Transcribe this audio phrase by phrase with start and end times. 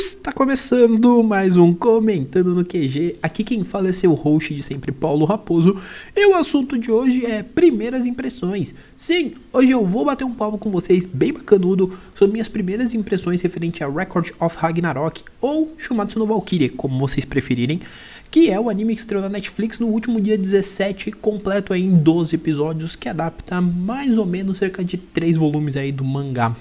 [0.00, 3.16] Está começando mais um Comentando no QG.
[3.22, 5.76] Aqui quem fala é seu host de sempre, Paulo Raposo.
[6.16, 8.74] E o assunto de hoje é primeiras impressões.
[8.96, 13.42] Sim, hoje eu vou bater um papo com vocês bem bacanudo sobre minhas primeiras impressões
[13.42, 17.82] referente a Record of Ragnarok ou Shumatsu no Valkyrie, como vocês preferirem,
[18.30, 22.36] que é o anime que estreou na Netflix no último dia 17, completo em 12
[22.36, 26.56] episódios, que adapta mais ou menos cerca de 3 volumes aí do mangá.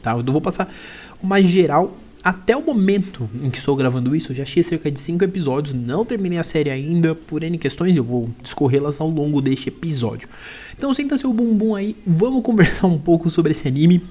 [0.00, 0.12] Tá?
[0.12, 0.72] Eu vou passar
[1.20, 4.98] uma geral até o momento em que estou gravando isso, eu já achei cerca de
[4.98, 9.42] 5 episódios, não terminei a série ainda, por N questões, eu vou discorrê-las ao longo
[9.42, 10.26] deste episódio.
[10.74, 14.02] Então senta seu bumbum aí, vamos conversar um pouco sobre esse anime.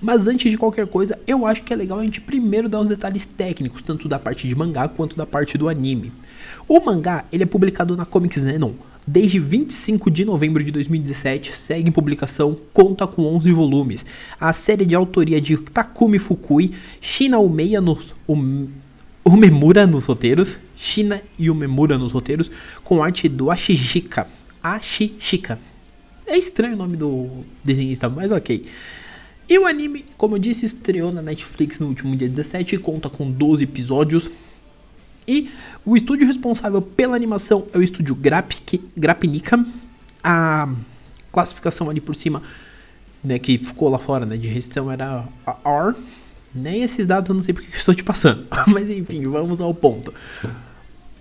[0.00, 2.88] Mas antes de qualquer coisa, eu acho que é legal a gente primeiro dar os
[2.88, 6.12] detalhes técnicos, tanto da parte de mangá quanto da parte do anime.
[6.68, 8.74] O mangá, ele é publicado na Comic Zenon,
[9.06, 14.04] Desde 25 de novembro de 2017, segue em publicação, conta com 11 volumes.
[14.40, 18.66] A série de autoria de Takumi Fukui, Shina Umeya nos, um,
[19.24, 22.50] Umemura nos roteiros, Shina e Umemura nos roteiros,
[22.82, 24.26] com arte do Ashishika.
[24.60, 25.60] Ashishika.
[26.26, 28.66] É estranho o nome do desenhista, mas ok.
[29.48, 33.08] E o anime, como eu disse, estreou na Netflix no último dia 17 e conta
[33.08, 34.28] com 12 episódios.
[35.26, 35.50] E
[35.84, 39.64] o estúdio responsável pela animação é o estúdio Graphic, Grapnica.
[40.22, 40.68] A
[41.32, 42.42] classificação ali por cima,
[43.22, 45.96] né, que ficou lá fora, né, de gestão era a R.
[46.54, 48.46] Nem esses dados eu não sei porque que estou te passando.
[48.68, 50.12] Mas enfim, vamos ao ponto.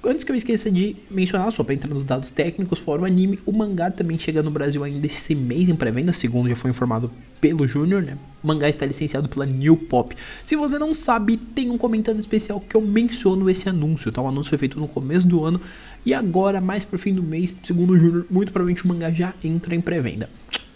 [0.08, 3.40] Antes que eu esqueça de mencionar, só para entrar nos dados técnicos, fora o anime,
[3.44, 7.10] o mangá também chega no Brasil ainda esse mês em pré-venda, segundo já foi informado
[7.42, 8.16] pelo Júnior, né?
[8.44, 10.16] O mangá está licenciado pela New Pop.
[10.44, 14.22] Se você não sabe, tem um comentário especial que eu menciono esse anúncio, tá?
[14.22, 15.60] O anúncio foi feito no começo do ano
[16.06, 19.34] e agora, mais pro fim do mês, segundo o Júnior, muito provavelmente o mangá já
[19.44, 20.30] entra em pré-venda,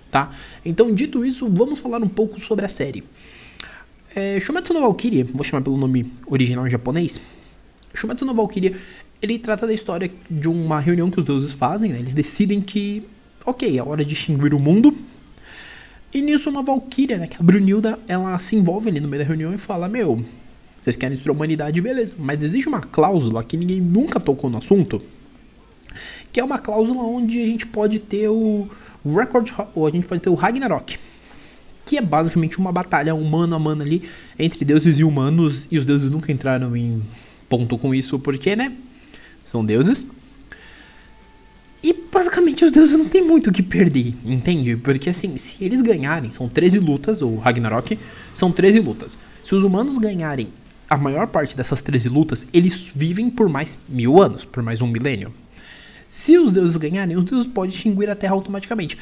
[0.10, 0.32] tá?
[0.66, 3.04] Então, dito isso, vamos falar um pouco sobre a série.
[4.16, 7.22] É, Shumatsu no Valkyrie, vou chamar pelo nome original em japonês.
[7.94, 8.76] Shumatsu no Valkyrie
[9.22, 12.00] ele trata da história de uma reunião que os deuses fazem, né?
[12.00, 13.04] Eles decidem que,
[13.46, 14.96] ok, é hora de extinguir o mundo.
[16.14, 17.28] E nisso uma Valkyria, né?
[17.28, 20.24] Que a Brunilda, ela se envolve ali no meio da reunião e fala, meu,
[20.82, 22.14] vocês querem destruir a humanidade, beleza.
[22.18, 25.02] Mas existe uma cláusula que ninguém nunca tocou no assunto,
[26.32, 28.68] que é uma cláusula onde a gente pode ter o
[29.06, 30.98] Record, ou a gente pode ter o Ragnarok.
[31.86, 34.04] Que é basicamente uma batalha humano a mano ali
[34.38, 37.02] entre deuses e humanos, e os deuses nunca entraram em
[37.50, 38.72] ponto com isso, porque, né?
[39.50, 40.06] São deuses.
[41.82, 44.76] E basicamente os deuses não tem muito o que perder, entende?
[44.76, 47.98] Porque assim, se eles ganharem, são 13 lutas, ou Ragnarok,
[48.36, 49.18] são 13 lutas.
[49.44, 50.50] Se os humanos ganharem
[50.88, 54.88] a maior parte dessas 13 lutas, eles vivem por mais mil anos, por mais um
[54.88, 55.34] milênio.
[56.08, 58.98] Se os deuses ganharem, os deuses podem extinguir a Terra automaticamente.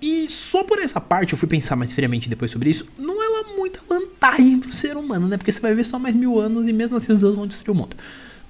[0.00, 3.28] E só por essa parte, eu fui pensar mais friamente depois sobre isso, não é
[3.28, 5.36] lá muita vantagem pro ser humano, né?
[5.36, 7.74] Porque você vai ver só mais mil anos e mesmo assim os deuses vão destruir
[7.74, 7.96] o mundo.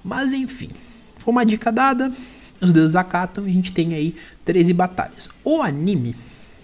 [0.04, 0.70] Mas enfim.
[1.26, 2.12] Foi uma dica dada,
[2.60, 4.14] os deuses acatam e a gente tem aí
[4.44, 5.28] 13 batalhas.
[5.42, 6.14] O anime,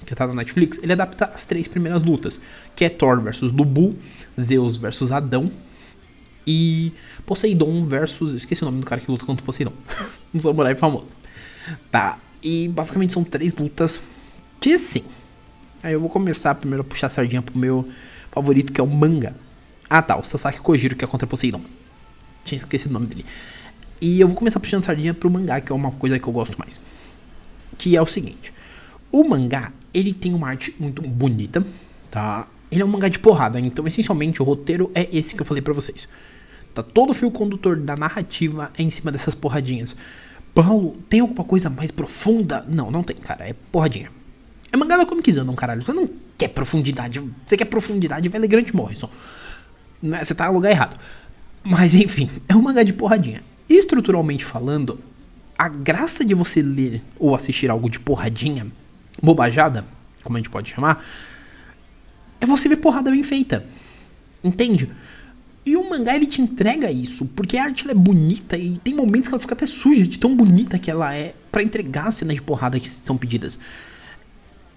[0.07, 2.41] que tá na Netflix, ele adapta as três primeiras lutas,
[2.77, 3.97] que é Thor versus Lubu,
[4.41, 5.51] Zeus versus Adão
[6.47, 6.93] e
[7.27, 9.73] Poseidon versus, esqueci o nome do cara que luta contra Poseidon,
[10.33, 11.17] um samurai famoso.
[11.91, 14.01] Tá, e basicamente são três lutas
[14.61, 15.03] que sim.
[15.83, 17.89] Aí eu vou começar primeiro a puxar a sardinha pro meu
[18.31, 19.35] favorito, que é o manga.
[19.91, 21.63] Ah tá, o Sasaki Kojiro, que é contra Poseidon.
[22.45, 23.27] Tinha esquecido o nome dele.
[24.03, 26.59] E eu vou começar puxando sardinha pro mangá, que é uma coisa que eu gosto
[26.59, 26.81] mais.
[27.79, 28.53] Que é o seguinte:
[29.13, 31.65] o mangá, ele tem uma arte muito bonita,
[32.11, 32.49] tá?
[32.69, 35.63] Ele é um mangá de porrada, então essencialmente o roteiro é esse que eu falei
[35.63, 36.09] para vocês.
[36.75, 39.95] Tá todo o fio condutor da narrativa é em cima dessas porradinhas.
[40.53, 42.65] Paulo, tem alguma coisa mais profunda?
[42.69, 43.49] Não, não tem, cara.
[43.49, 44.11] É porradinha.
[44.73, 45.81] É mangá da Comic Zone, caralho.
[45.81, 47.23] Você não quer profundidade.
[47.47, 49.09] Você quer profundidade, vai ler Grant Morrison.
[50.03, 50.99] Né, você tá no lugar errado.
[51.63, 53.52] Mas enfim, é um mangá de porradinha.
[53.73, 55.01] Estruturalmente falando,
[55.57, 58.67] a graça de você ler ou assistir algo de porradinha,
[59.23, 59.87] bobajada,
[60.23, 61.03] como a gente pode chamar,
[62.39, 63.65] é você ver porrada bem feita.
[64.45, 64.91] Entende?
[65.65, 69.29] E o mangá ele te entrega isso, porque a arte é bonita e tem momentos
[69.29, 72.35] que ela fica até suja de tão bonita que ela é para entregar as cenas
[72.35, 73.59] de porrada que são pedidas.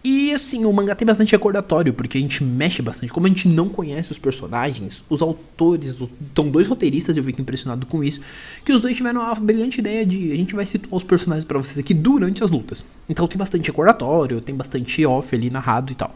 [0.07, 3.11] E assim, o mangá tem bastante recordatório, porque a gente mexe bastante.
[3.11, 7.87] Como a gente não conhece os personagens, os autores, estão dois roteiristas, eu fico impressionado
[7.87, 8.21] com isso,
[8.63, 11.57] que os dois tiveram a brilhante ideia de a gente vai situar os personagens para
[11.57, 12.85] vocês aqui durante as lutas.
[13.09, 16.15] Então tem bastante recordatório, tem bastante off ali narrado e tal.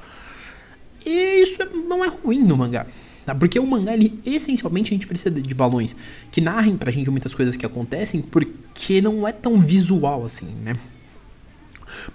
[1.04, 1.58] E isso
[1.88, 2.86] não é ruim no mangá.
[3.26, 3.34] Tá?
[3.34, 5.96] Porque o mangá, ele, essencialmente, a gente precisa de balões
[6.32, 10.76] que narrem pra gente muitas coisas que acontecem, porque não é tão visual assim, né?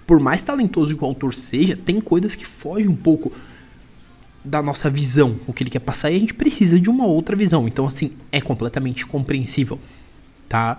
[0.05, 3.31] Por mais talentoso que o autor seja, tem coisas que fogem um pouco
[4.43, 7.35] da nossa visão, o que ele quer passar, e a gente precisa de uma outra
[7.35, 7.67] visão.
[7.67, 9.79] Então, assim, é completamente compreensível,
[10.47, 10.77] tá?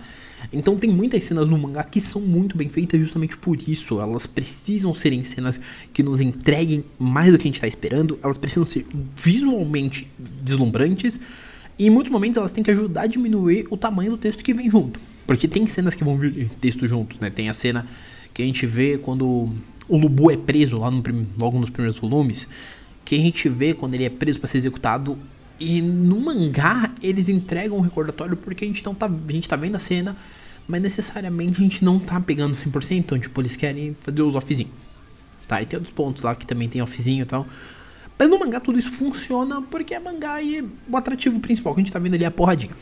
[0.53, 4.01] Então tem muitas cenas no mangá que são muito bem feitas justamente por isso.
[4.01, 5.59] Elas precisam serem cenas
[5.93, 8.19] que nos entreguem mais do que a gente está esperando.
[8.23, 8.85] Elas precisam ser
[9.15, 11.21] visualmente deslumbrantes.
[11.79, 14.55] E em muitos momentos elas têm que ajudar a diminuir o tamanho do texto que
[14.55, 15.01] vem junto.
[15.27, 17.31] Porque tem cenas que vão vir texto junto, né?
[17.31, 17.87] Tem a cena
[18.37, 19.49] que a gente vê quando
[19.89, 21.03] o Lubu é preso lá no,
[21.39, 22.47] logo nos primeiros volumes.
[23.03, 25.17] Que a gente vê quando ele é preso para ser executado
[25.59, 29.57] e no mangá eles entregam um recordatório porque a gente não tá, a gente tá
[29.57, 30.15] vendo a cena,
[30.69, 34.69] mas necessariamente a gente não tá pegando 100%, então tipo, eles querem fazer os offzinho.
[35.49, 35.63] Tá?
[35.63, 37.47] E tem outros pontos lá que também tem offzinho e tal.
[38.19, 41.85] Mas no mangá tudo isso funciona porque é mangá e o atrativo principal que a
[41.85, 42.75] gente tá vendo ali é a porradinha.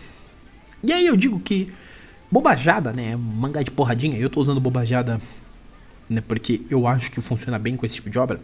[0.82, 1.72] E aí eu digo que
[2.28, 5.20] bobajada, né, mangá de porradinha, eu tô usando bobajada,
[6.08, 8.40] né, porque eu acho que funciona bem com esse tipo de obra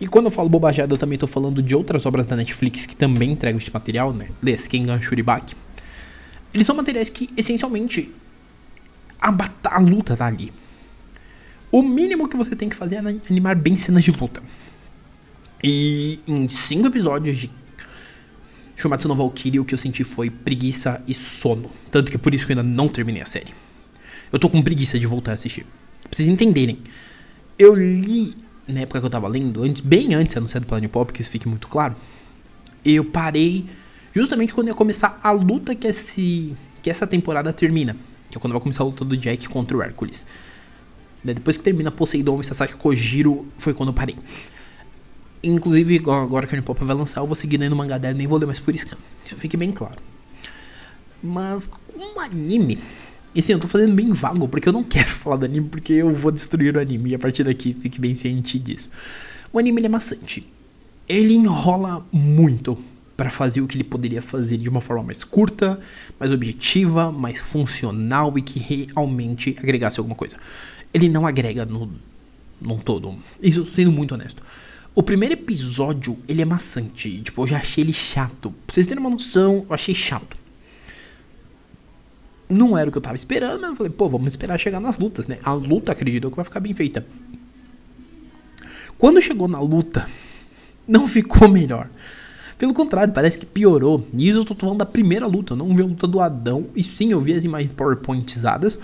[0.00, 2.94] e quando eu falo bobajada, eu também estou falando de outras obras da Netflix que
[2.94, 4.28] também entregam este material, né?
[4.40, 5.56] Lê Kengan Shuribaki.
[6.54, 8.14] Eles são materiais que, essencialmente,
[9.20, 9.34] a,
[9.64, 10.52] a luta tá ali.
[11.70, 12.98] O mínimo que você tem que fazer é
[13.28, 14.40] animar bem cenas de luta.
[15.62, 17.50] E em cinco episódios de
[18.76, 21.70] Shumatsu no Valkyrie, o que eu senti foi preguiça e sono.
[21.90, 23.52] Tanto que por isso que eu ainda não terminei a série.
[24.32, 25.66] Eu tô com preguiça de voltar a assistir.
[26.08, 26.78] Pra vocês entenderem.
[27.58, 28.34] Eu li
[28.68, 31.20] na época que eu tava lendo, antes, bem antes de anunciar do Planet Pop, que
[31.20, 31.96] isso fique muito claro,
[32.84, 33.64] eu parei
[34.14, 37.96] justamente quando ia começar a luta que, esse, que essa temporada termina.
[38.30, 40.26] Que é quando vai começar a luta do Jack contra o Hércules.
[41.24, 44.16] Depois que termina Poseidon e Sasaki Kojiro, foi quando eu parei.
[45.42, 48.38] Inclusive, agora que a Pop vai lançar, eu vou seguir no mangá dela, nem vou
[48.38, 48.96] ler mais por scan.
[49.24, 49.96] Isso fique bem claro.
[51.22, 52.78] Mas um anime
[53.34, 55.92] e sim, eu tô fazendo bem vago, porque eu não quero falar do anime, porque
[55.92, 57.10] eu vou destruir o anime.
[57.10, 58.90] E a partir daqui, fique bem ciente disso.
[59.52, 60.46] O anime é maçante.
[61.08, 62.76] Ele enrola muito
[63.16, 65.80] para fazer o que ele poderia fazer de uma forma mais curta,
[66.20, 70.36] mais objetiva, mais funcional e que realmente agregasse alguma coisa.
[70.94, 71.90] Ele não agrega no,
[72.60, 73.16] num todo.
[73.42, 74.42] Isso sendo muito honesto.
[74.94, 77.20] O primeiro episódio, ele é maçante.
[77.22, 78.52] Tipo, eu já achei ele chato.
[78.66, 80.36] Pra vocês terem uma noção, eu achei chato
[82.48, 84.98] não era o que eu tava esperando, mas eu falei, pô, vamos esperar chegar nas
[84.98, 85.38] lutas, né?
[85.42, 87.04] A luta, acredito que vai ficar bem feita.
[88.96, 90.08] Quando chegou na luta,
[90.88, 91.88] não ficou melhor.
[92.56, 94.06] Pelo contrário, parece que piorou.
[94.12, 95.52] E isso eu tô falando da primeira luta.
[95.52, 96.66] Eu não vi a luta do Adão.
[96.74, 98.78] E sim, eu vi as imagens PowerPointizadas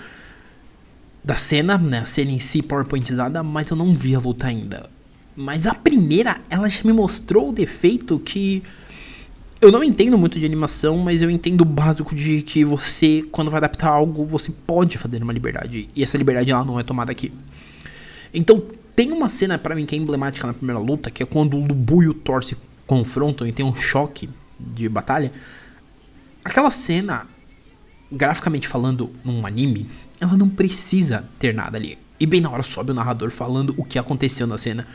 [1.21, 1.99] da cena, né?
[1.99, 4.89] A cena em si PowerPointizada, mas eu não vi a luta ainda.
[5.35, 8.63] Mas a primeira, ela já me mostrou o defeito que
[9.61, 13.49] eu não entendo muito de animação, mas eu entendo o básico de que você, quando
[13.49, 15.89] vai adaptar algo, você pode fazer uma liberdade.
[15.95, 17.31] E essa liberdade ela não é tomada aqui.
[18.33, 18.61] Então,
[18.95, 21.65] tem uma cena para mim que é emblemática na primeira luta, que é quando o
[21.65, 22.55] Lubu e o Thor se
[22.85, 24.29] confrontam e tem um choque
[24.59, 25.31] de batalha.
[26.43, 27.27] Aquela cena,
[28.11, 29.87] graficamente falando, num anime,
[30.19, 31.97] ela não precisa ter nada ali.
[32.19, 34.87] E bem na hora sobe o narrador falando o que aconteceu na cena.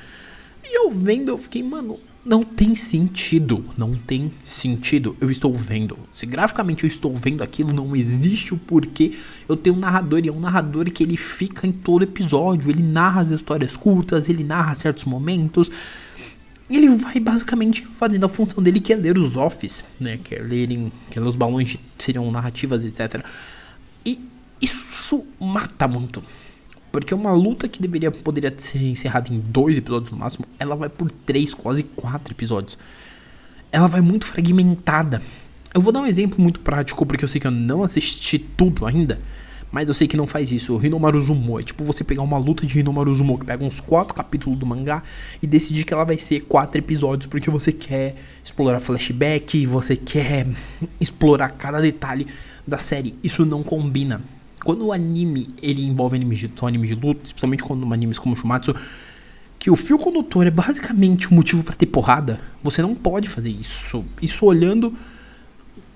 [0.65, 3.65] E eu vendo, eu fiquei, mano, não tem sentido.
[3.77, 5.17] Não tem sentido.
[5.21, 5.99] Eu estou vendo.
[6.13, 9.15] Se graficamente eu estou vendo aquilo, não existe o porquê
[9.49, 10.21] eu tenho um narrador.
[10.25, 12.71] E é um narrador que ele fica em todo episódio.
[12.71, 15.71] Ele narra as histórias curtas, ele narra certos momentos.
[16.69, 20.19] Ele vai basicamente fazendo a função dele que é ler os offs, né?
[20.23, 23.25] Que é lerem, que é ler os balões de seriam narrativas, etc.
[24.05, 24.21] E
[24.61, 26.23] isso mata muito.
[26.91, 30.89] Porque uma luta que deveria poderia ser encerrada em dois episódios no máximo, ela vai
[30.89, 32.77] por três, quase quatro episódios.
[33.71, 35.23] Ela vai muito fragmentada.
[35.73, 38.85] Eu vou dar um exemplo muito prático, porque eu sei que eu não assisti tudo
[38.87, 39.21] ainda.
[39.71, 40.77] Mas eu sei que não faz isso.
[40.77, 43.79] O Hinomaru Zumo é tipo você pegar uma luta de Hinomaru Zumo, que pega uns
[43.79, 45.01] quatro capítulos do mangá
[45.41, 50.49] e decidir que ela vai ser quatro episódios, porque você quer explorar flashback, você quer
[51.01, 52.27] explorar cada detalhe
[52.67, 53.15] da série.
[53.23, 54.21] Isso não combina
[54.65, 58.75] quando o anime ele envolve animes de, animes de luta, especialmente quando animes como Shumatsu,
[59.59, 63.51] que o fio condutor é basicamente o motivo para ter porrada, você não pode fazer
[63.51, 64.05] isso.
[64.23, 64.95] Isso olhando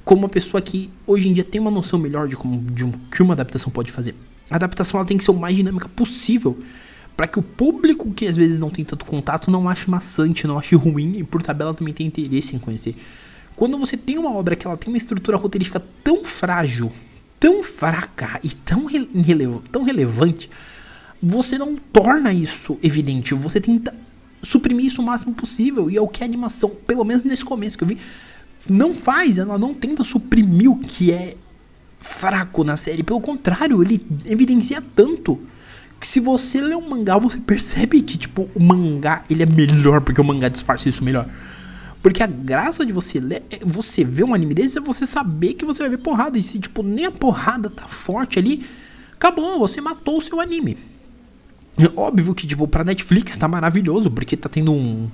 [0.04, 2.92] como uma pessoa que hoje em dia tem uma noção melhor de como de um,
[2.92, 4.14] que uma adaptação pode fazer.
[4.50, 6.58] A adaptação ela tem que ser o mais dinâmica possível
[7.16, 10.58] para que o público que às vezes não tem tanto contato não ache maçante, não
[10.58, 12.94] ache ruim e por tabela também tenha interesse em conhecer.
[13.56, 16.92] Quando você tem uma obra que ela tem uma estrutura roteirística tão frágil
[17.44, 18.86] tão fraca e tão,
[19.70, 20.48] tão relevante,
[21.22, 23.34] você não torna isso evidente.
[23.34, 23.94] Você tenta
[24.42, 25.90] suprimir isso o máximo possível.
[25.90, 27.98] E é o que a animação, pelo menos nesse começo que eu vi,
[28.66, 29.36] não faz.
[29.36, 31.36] Ela não tenta suprimir o que é
[32.00, 33.02] fraco na série.
[33.02, 35.38] Pelo contrário, ele evidencia tanto
[36.00, 40.00] que se você lê um mangá, você percebe que, tipo, o mangá ele é melhor,
[40.00, 41.28] porque o mangá disfarça isso melhor.
[42.04, 45.54] Porque a graça de você ler, é você ver um anime desse é você saber
[45.54, 46.36] que você vai ver porrada.
[46.36, 48.66] E se, tipo, nem a porrada tá forte ali,
[49.14, 50.76] acabou, você matou o seu anime.
[51.78, 55.08] É óbvio que, tipo, pra Netflix tá maravilhoso, porque tá tendo um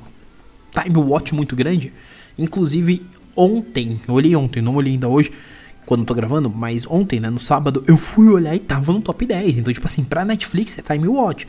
[0.72, 1.92] time watch muito grande.
[2.36, 3.06] Inclusive,
[3.36, 5.30] ontem, eu olhei ontem, não olhei ainda hoje,
[5.86, 9.00] quando eu tô gravando, mas ontem, né, no sábado, eu fui olhar e tava no
[9.00, 9.58] top 10.
[9.58, 11.46] Então, tipo assim, pra Netflix é time watch.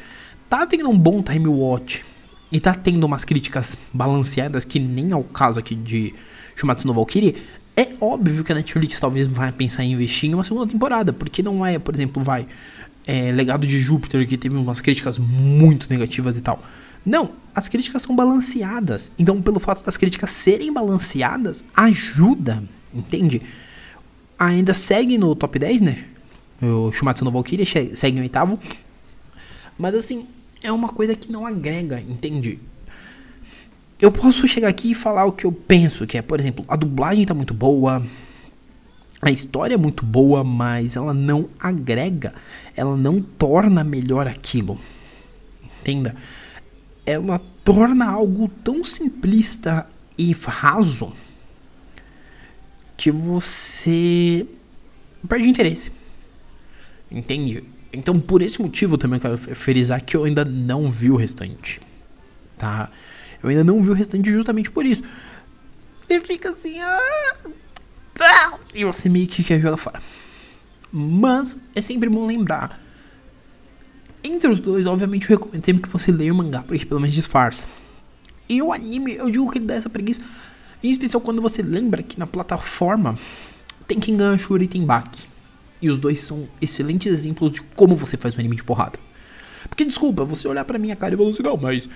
[0.48, 2.04] Tá tendo um bom time watch
[2.52, 6.14] e tá tendo umas críticas balanceadas que nem é o caso aqui de
[6.56, 7.36] Shumatsu no Valkyrie,
[7.76, 11.42] é óbvio que a Netflix talvez vai pensar em investir em uma segunda temporada, porque
[11.42, 12.46] não é, por exemplo, vai
[13.08, 16.62] é, Legado de Júpiter que teve umas críticas muito negativas e tal.
[17.06, 19.12] Não, as críticas são balanceadas.
[19.18, 23.42] Então, pelo fato das críticas serem balanceadas, ajuda, entende?
[24.38, 26.06] Ainda segue no top 10, né?
[26.62, 28.60] O Shumatsu no Valkyrie segue em oitavo.
[29.80, 30.28] Mas assim,
[30.62, 32.60] é uma coisa que não agrega, entende?
[34.00, 36.76] Eu posso chegar aqui e falar o que eu penso, que é, por exemplo, a
[36.76, 38.04] dublagem tá muito boa,
[39.22, 42.34] a história é muito boa, mas ela não agrega,
[42.76, 44.80] ela não torna melhor aquilo.
[45.80, 46.16] Entenda?
[47.06, 49.88] Ela torna algo tão simplista
[50.18, 51.14] e raso
[52.98, 54.46] que você
[55.28, 55.92] perde interesse.
[57.12, 57.64] Entende?
[57.94, 61.82] Então, por esse motivo, também quero frisar que eu ainda não vi o restante.
[62.58, 62.90] Tá?
[63.44, 65.04] Eu ainda não vi o restante justamente por isso.
[66.08, 67.36] Você fica assim, ah,
[68.14, 70.02] tá, e você meio que quer jogar fora.
[70.92, 72.80] Mas é sempre bom lembrar.
[74.24, 77.16] Entre os dois, obviamente, eu recomendo sempre que você leia o mangá, porque pelo menos
[77.16, 77.66] disfarça.
[78.48, 80.22] E o anime, eu digo que ele dá essa preguiça.
[80.84, 83.18] Em especial quando você lembra que na plataforma
[83.88, 85.31] tem quem ganha Shuri e tem Baki.
[85.82, 89.00] E os dois são excelentes exemplos de como você faz um anime de porrada.
[89.68, 91.90] Porque, desculpa, você olhar pra minha cara e falar assim, não, mas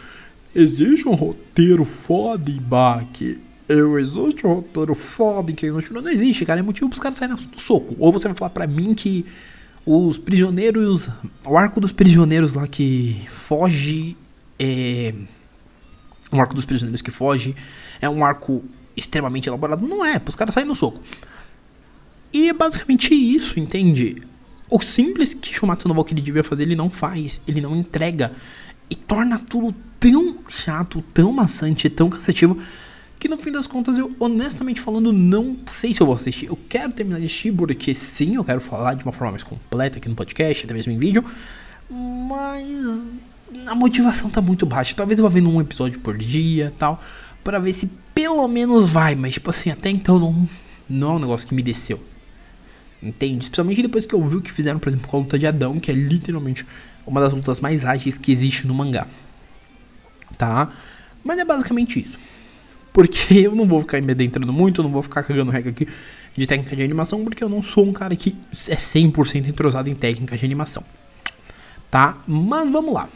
[0.54, 3.40] existe um roteiro foda em Baki.
[3.68, 6.60] Eu existe um roteiro foda em Keiino Não existe, cara.
[6.60, 7.96] É motivo pros caras saírem do soco.
[8.00, 9.26] Ou você vai falar pra mim que
[9.86, 11.10] os prisioneiros.
[11.46, 14.16] O arco dos prisioneiros lá que foge.
[14.60, 15.14] É.
[16.32, 17.56] Um arco dos prisioneiros que foge.
[18.00, 18.64] É um arco
[18.96, 19.86] extremamente elaborado.
[19.86, 21.02] Não é, pros caras saírem no soco.
[22.36, 24.22] E é basicamente isso, entende?
[24.70, 28.34] O simples que Shumatsu no Valkyrie devia fazer, ele não faz, ele não entrega.
[28.90, 32.58] E torna tudo tão chato, tão maçante, tão cansativo,
[33.18, 36.48] que no fim das contas eu, honestamente falando, não sei se eu vou assistir.
[36.48, 39.98] Eu quero terminar de assistir, porque sim, eu quero falar de uma forma mais completa
[39.98, 41.24] aqui no podcast, até mesmo em vídeo.
[41.90, 43.08] Mas
[43.66, 44.94] a motivação tá muito baixa.
[44.94, 47.02] Talvez eu vá vendo um episódio por dia tal,
[47.46, 49.16] para ver se pelo menos vai.
[49.16, 50.50] Mas, tipo assim, até então não,
[50.90, 52.04] não é um negócio que me desceu.
[53.06, 53.44] Entende?
[53.44, 55.80] Especialmente depois que eu vi o que fizeram, por exemplo, com a luta de Adão,
[55.80, 56.66] que é literalmente
[57.06, 59.06] uma das lutas mais ágeis que existe no mangá.
[60.38, 60.72] Tá?
[61.24, 62.18] Mas é basicamente isso.
[62.92, 65.88] Porque eu não vou ficar me adentrando muito, eu não vou ficar cagando regra aqui
[66.36, 68.36] de técnica de animação, porque eu não sou um cara que
[68.68, 70.84] é 100% entrosado em técnica de animação.
[71.92, 72.18] Tá?
[72.28, 73.08] Mas vamos lá.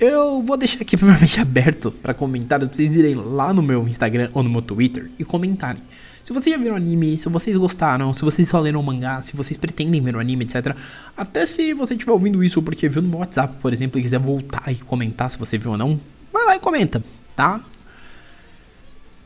[0.00, 4.30] Eu vou deixar aqui primeiramente aberto para comentários, pra vocês irem lá no meu Instagram
[4.34, 5.82] ou no meu Twitter e comentarem.
[6.30, 9.56] Se vocês já viram anime, se vocês gostaram, se vocês só leram mangá, se vocês
[9.56, 10.76] pretendem ver o anime, etc.
[11.16, 14.70] Até se você estiver ouvindo isso porque viu no WhatsApp, por exemplo, e quiser voltar
[14.70, 15.98] e comentar se você viu ou não,
[16.32, 17.02] vai lá e comenta,
[17.34, 17.60] tá?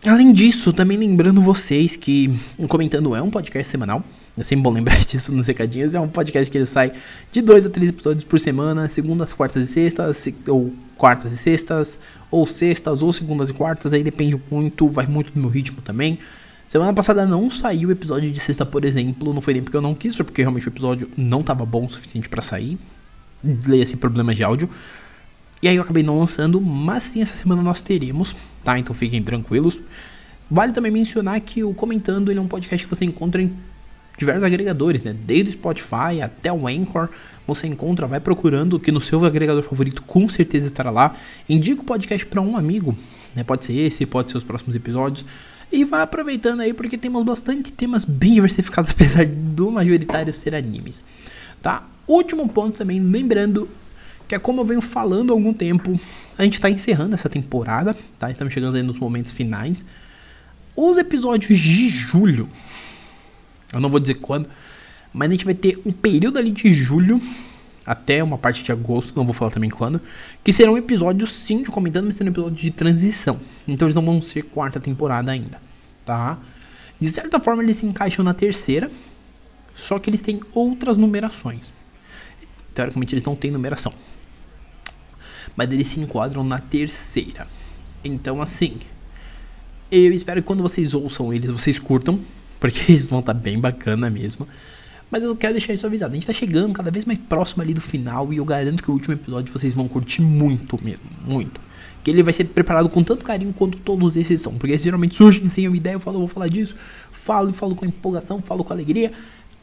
[0.06, 4.02] Além disso, também lembrando vocês que o Comentando é um podcast semanal.
[4.34, 5.94] É sempre bom lembrar disso nos recadinhos.
[5.94, 6.90] É um podcast que ele sai
[7.30, 11.98] de dois a três episódios por semana, segundas, quartas e sextas, ou quartas e sextas,
[12.30, 13.92] ou sextas, ou segundas e quartas.
[13.92, 16.18] Aí depende muito, vai muito do meu ritmo também.
[16.68, 19.32] Semana passada não saiu o episódio de sexta, por exemplo.
[19.32, 21.84] Não foi nem porque eu não quis, foi porque realmente o episódio não tava bom
[21.84, 22.78] o suficiente para sair.
[23.66, 24.68] Leia-se problemas de áudio.
[25.62, 28.78] E aí eu acabei não lançando, mas sim, essa semana nós teremos, tá?
[28.78, 29.80] Então fiquem tranquilos.
[30.50, 33.50] Vale também mencionar que o Comentando ele é um podcast que você encontra em
[34.16, 35.14] diversos agregadores, né?
[35.26, 37.08] Desde o Spotify até o Anchor,
[37.46, 41.14] você encontra, vai procurando que no seu agregador favorito com certeza estará lá.
[41.48, 42.96] Indica o podcast para um amigo,
[43.34, 43.42] né?
[43.42, 45.24] Pode ser esse, pode ser os próximos episódios.
[45.74, 51.02] E vai aproveitando aí porque temos bastante temas bem diversificados, apesar do majoritário ser animes.
[51.60, 51.82] Tá?
[52.06, 53.68] Último ponto também, lembrando
[54.28, 55.98] que é como eu venho falando há algum tempo,
[56.38, 58.30] a gente está encerrando essa temporada, tá?
[58.30, 59.84] Estamos chegando aí nos momentos finais.
[60.76, 62.48] Os episódios de julho,
[63.72, 64.48] eu não vou dizer quando,
[65.12, 67.20] mas a gente vai ter um período ali de julho
[67.86, 70.00] até uma parte de agosto, não vou falar também quando,
[70.42, 73.38] que serão episódios sim de comentando, mas serão episódios de transição.
[73.68, 75.60] Então eles não vão ser quarta temporada ainda,
[76.04, 76.38] tá?
[76.98, 78.90] De certa forma eles se encaixam na terceira,
[79.74, 81.60] só que eles têm outras numerações.
[82.74, 83.92] Teoricamente eles não têm numeração.
[85.54, 87.46] Mas eles se enquadram na terceira.
[88.02, 88.78] Então assim,
[89.90, 92.18] Eu espero que quando vocês ouçam eles, vocês curtam,
[92.58, 94.48] porque eles vão estar tá bem bacana mesmo.
[95.14, 96.10] Mas eu quero deixar isso avisado.
[96.10, 98.90] A gente tá chegando cada vez mais próximo ali do final e eu garanto que
[98.90, 101.60] o último episódio vocês vão curtir muito mesmo, muito.
[102.02, 104.54] Que ele vai ser preparado com tanto carinho quanto todos esses são.
[104.54, 106.74] Porque geralmente surgem sem uma ideia, eu falo, eu vou falar disso,
[107.12, 109.12] falo e falo com empolgação, falo com alegria.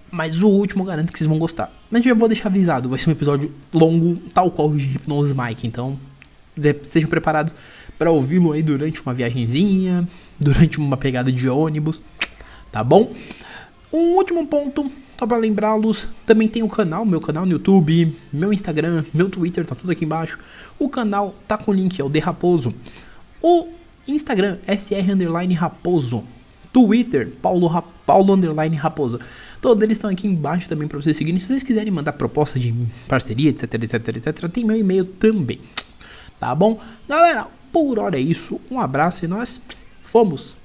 [0.09, 1.69] Mas o último eu garanto que vocês vão gostar.
[1.89, 5.35] Mas já vou deixar avisado, vai ser um episódio longo, tal qual o de Hypnose
[5.37, 5.67] Mike.
[5.67, 5.99] Então,
[6.55, 7.53] estejam preparados
[7.99, 10.07] para ouvi-lo aí durante uma viagemzinha,
[10.39, 12.01] durante uma pegada de ônibus,
[12.71, 13.11] tá bom?
[13.91, 18.53] Um último ponto, só para lembrá-los, também tem o canal, meu canal no YouTube, meu
[18.53, 20.39] Instagram, meu Twitter, tá tudo aqui embaixo.
[20.79, 22.73] O canal tá com o link, é o De Raposo.
[23.41, 23.67] O
[24.07, 26.23] Instagram, SR Underline Raposo.
[26.71, 29.19] Twitter, Paulo, Ra Paulo Underline Raposo.
[29.59, 31.39] Todos eles estão aqui embaixo também para vocês seguirem.
[31.39, 32.73] Se vocês quiserem mandar proposta de
[33.07, 35.59] parceria, etc, etc, etc, tem meu e-mail também.
[36.39, 36.79] Tá bom?
[37.07, 38.59] Galera, por hora é isso.
[38.71, 39.61] Um abraço e nós
[40.01, 40.55] fomos.